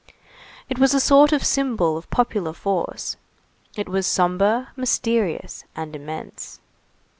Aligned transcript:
It 0.67 0.79
was 0.79 0.95
a 0.95 0.99
sort 0.99 1.31
of 1.31 1.45
symbol 1.45 1.95
of 1.95 2.09
popular 2.09 2.53
force. 2.53 3.17
It 3.77 3.87
was 3.87 4.07
sombre, 4.07 4.69
mysterious, 4.75 5.63
and 5.75 5.95
immense. 5.95 6.59